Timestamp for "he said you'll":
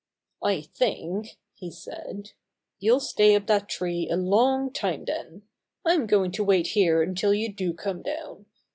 1.53-2.99